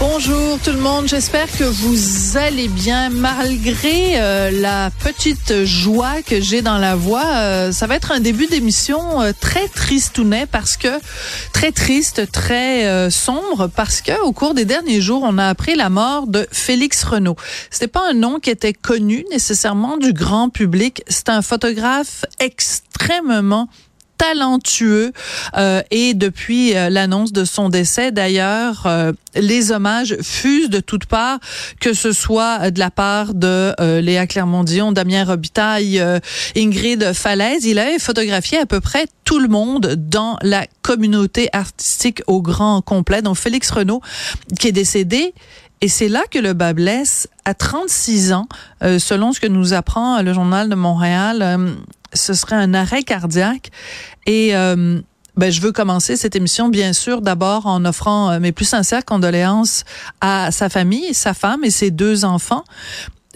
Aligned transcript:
Bonjour 0.00 0.58
tout 0.64 0.70
le 0.70 0.78
monde, 0.78 1.08
j'espère 1.08 1.46
que 1.58 1.64
vous 1.64 2.38
allez 2.38 2.68
bien 2.68 3.10
malgré 3.10 4.18
euh, 4.18 4.50
la 4.50 4.90
petite 5.04 5.66
joie 5.66 6.22
que 6.22 6.40
j'ai 6.40 6.62
dans 6.62 6.78
la 6.78 6.96
voix. 6.96 7.26
Euh, 7.26 7.70
ça 7.70 7.86
va 7.86 7.96
être 7.96 8.10
un 8.10 8.20
début 8.20 8.46
d'émission 8.46 9.20
euh, 9.20 9.32
très 9.38 9.68
tristounet 9.68 10.46
parce 10.46 10.78
que 10.78 10.88
très 11.52 11.70
triste, 11.70 12.32
très 12.32 13.10
sombre 13.10 13.68
parce 13.68 14.00
que 14.00 14.18
au 14.22 14.32
cours 14.32 14.54
des 14.54 14.64
derniers 14.64 15.02
jours, 15.02 15.22
on 15.22 15.36
a 15.36 15.46
appris 15.46 15.74
la 15.74 15.90
mort 15.90 16.26
de 16.26 16.48
Félix 16.50 17.04
Renault. 17.04 17.36
C'était 17.70 17.86
pas 17.86 18.08
un 18.08 18.14
nom 18.14 18.40
qui 18.40 18.48
était 18.48 18.72
connu 18.72 19.26
nécessairement 19.30 19.98
du 19.98 20.14
grand 20.14 20.48
public, 20.48 21.02
c'est 21.08 21.28
un 21.28 21.42
photographe 21.42 22.24
extrêmement 22.38 23.68
talentueux 24.20 25.12
euh, 25.56 25.82
et 25.90 26.12
depuis 26.12 26.76
euh, 26.76 26.90
l'annonce 26.90 27.32
de 27.32 27.46
son 27.46 27.70
décès 27.70 28.12
d'ailleurs 28.12 28.82
euh, 28.84 29.12
les 29.34 29.72
hommages 29.72 30.14
fusent 30.20 30.68
de 30.68 30.80
toutes 30.80 31.06
parts 31.06 31.38
que 31.80 31.94
ce 31.94 32.12
soit 32.12 32.70
de 32.70 32.78
la 32.78 32.90
part 32.90 33.32
de 33.32 33.72
Léa 34.00 34.26
Clermont-Dion, 34.26 34.92
Damien 34.92 35.24
Robitaille, 35.24 36.02
Ingrid 36.56 37.12
Falaise, 37.14 37.64
il 37.64 37.78
avait 37.78 37.98
photographié 37.98 38.58
à 38.58 38.66
peu 38.66 38.80
près 38.80 39.06
tout 39.24 39.38
le 39.38 39.48
monde 39.48 39.94
dans 39.96 40.36
la 40.42 40.66
communauté 40.82 41.48
artistique 41.52 42.22
au 42.26 42.42
grand 42.42 42.82
complet. 42.82 43.22
Donc 43.22 43.36
Félix 43.36 43.70
Renault 43.70 44.02
qui 44.58 44.68
est 44.68 44.72
décédé 44.72 45.32
et 45.80 45.88
c'est 45.88 46.08
là 46.08 46.22
que 46.30 46.38
le 46.38 46.52
bas 46.52 46.74
blesse. 46.74 47.28
À 47.46 47.54
36 47.54 48.32
ans, 48.32 48.48
selon 48.82 49.32
ce 49.32 49.40
que 49.40 49.46
nous 49.46 49.72
apprend 49.72 50.20
le 50.20 50.32
journal 50.34 50.68
de 50.68 50.74
Montréal, 50.74 51.78
ce 52.12 52.34
serait 52.34 52.56
un 52.56 52.74
arrêt 52.74 53.02
cardiaque. 53.02 53.70
Et 54.26 54.54
euh, 54.54 55.00
ben, 55.36 55.50
je 55.50 55.60
veux 55.60 55.72
commencer 55.72 56.16
cette 56.16 56.36
émission, 56.36 56.68
bien 56.68 56.92
sûr, 56.92 57.22
d'abord 57.22 57.66
en 57.66 57.84
offrant 57.84 58.30
euh, 58.30 58.40
mes 58.40 58.52
plus 58.52 58.66
sincères 58.66 59.04
condoléances 59.04 59.84
à 60.20 60.50
sa 60.50 60.68
famille, 60.68 61.14
sa 61.14 61.34
femme 61.34 61.64
et 61.64 61.70
ses 61.70 61.90
deux 61.90 62.24
enfants. 62.24 62.64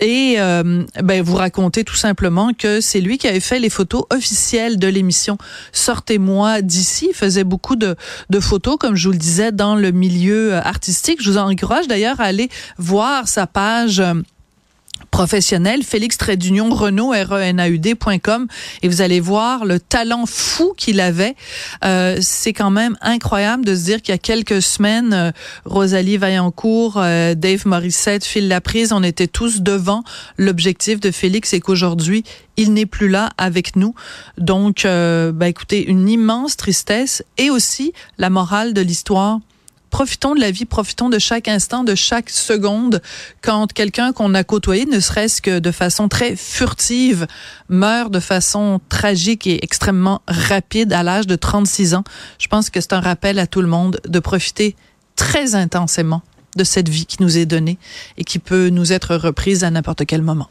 Et 0.00 0.34
euh, 0.38 0.82
ben, 1.02 1.22
vous 1.22 1.36
racontez 1.36 1.84
tout 1.84 1.94
simplement 1.94 2.50
que 2.52 2.80
c'est 2.80 3.00
lui 3.00 3.16
qui 3.16 3.28
avait 3.28 3.38
fait 3.38 3.60
les 3.60 3.70
photos 3.70 4.04
officielles 4.10 4.76
de 4.78 4.88
l'émission 4.88 5.38
Sortez-moi 5.70 6.62
d'ici. 6.62 7.06
Il 7.10 7.14
faisait 7.14 7.44
beaucoup 7.44 7.76
de, 7.76 7.94
de 8.28 8.40
photos, 8.40 8.76
comme 8.76 8.96
je 8.96 9.06
vous 9.06 9.12
le 9.12 9.18
disais, 9.18 9.52
dans 9.52 9.76
le 9.76 9.92
milieu 9.92 10.54
artistique. 10.54 11.22
Je 11.22 11.30
vous 11.30 11.38
encourage 11.38 11.86
d'ailleurs 11.86 12.20
à 12.20 12.24
aller 12.24 12.48
voir 12.76 13.28
sa 13.28 13.46
page 13.46 14.02
professionnel, 15.14 15.84
Félix 15.84 16.18
Trédunion 16.18 16.70
Renault, 16.70 17.12
R-E-N-A-U-D.com, 17.12 18.48
et 18.82 18.88
vous 18.88 19.00
allez 19.00 19.20
voir 19.20 19.64
le 19.64 19.78
talent 19.78 20.26
fou 20.26 20.74
qu'il 20.76 20.98
avait. 20.98 21.36
Euh, 21.84 22.18
c'est 22.20 22.52
quand 22.52 22.72
même 22.72 22.96
incroyable 23.00 23.64
de 23.64 23.76
se 23.76 23.84
dire 23.84 24.02
qu'il 24.02 24.12
y 24.12 24.16
a 24.16 24.18
quelques 24.18 24.60
semaines, 24.60 25.12
euh, 25.12 25.30
Rosalie 25.66 26.16
Vaillancourt, 26.16 26.94
euh, 26.96 27.36
Dave 27.36 27.64
Morissette, 27.64 28.24
Phil 28.24 28.48
Laprise, 28.48 28.92
on 28.92 29.04
était 29.04 29.28
tous 29.28 29.60
devant 29.60 30.02
l'objectif 30.36 30.98
de 30.98 31.12
Félix 31.12 31.52
et 31.52 31.60
qu'aujourd'hui, 31.60 32.24
il 32.56 32.72
n'est 32.72 32.84
plus 32.84 33.08
là 33.08 33.30
avec 33.38 33.76
nous. 33.76 33.94
Donc, 34.36 34.84
bah, 34.84 35.48
écoutez, 35.48 35.84
une 35.84 36.08
immense 36.08 36.56
tristesse 36.56 37.22
et 37.38 37.50
aussi 37.50 37.92
la 38.18 38.30
morale 38.30 38.74
de 38.74 38.80
l'histoire 38.80 39.38
profitons 39.94 40.34
de 40.34 40.40
la 40.40 40.50
vie, 40.50 40.64
profitons 40.64 41.08
de 41.08 41.20
chaque 41.20 41.46
instant, 41.46 41.84
de 41.84 41.94
chaque 41.94 42.28
seconde. 42.28 43.00
Quand 43.42 43.72
quelqu'un 43.72 44.12
qu'on 44.12 44.34
a 44.34 44.42
côtoyé, 44.42 44.86
ne 44.86 44.98
serait-ce 44.98 45.40
que 45.40 45.60
de 45.60 45.70
façon 45.70 46.08
très 46.08 46.34
furtive, 46.34 47.28
meurt 47.68 48.10
de 48.10 48.18
façon 48.18 48.80
tragique 48.88 49.46
et 49.46 49.62
extrêmement 49.62 50.20
rapide 50.26 50.92
à 50.92 51.04
l'âge 51.04 51.28
de 51.28 51.36
36 51.36 51.94
ans, 51.94 52.02
je 52.40 52.48
pense 52.48 52.70
que 52.70 52.80
c'est 52.80 52.92
un 52.92 52.98
rappel 52.98 53.38
à 53.38 53.46
tout 53.46 53.60
le 53.60 53.68
monde 53.68 54.00
de 54.04 54.18
profiter 54.18 54.74
très 55.14 55.54
intensément 55.54 56.22
de 56.56 56.64
cette 56.64 56.88
vie 56.88 57.06
qui 57.06 57.22
nous 57.22 57.38
est 57.38 57.46
donnée 57.46 57.78
et 58.18 58.24
qui 58.24 58.40
peut 58.40 58.70
nous 58.70 58.92
être 58.92 59.14
reprise 59.14 59.62
à 59.62 59.70
n'importe 59.70 60.06
quel 60.06 60.22
moment. 60.22 60.48